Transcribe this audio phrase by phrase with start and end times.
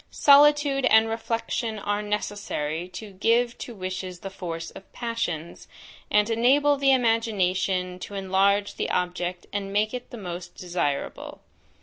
[0.09, 5.67] Solitude and reflection are necessary to give to wishes the force of passions,
[6.09, 11.41] and enable the imagination to enlarge the object and make it the most desirable.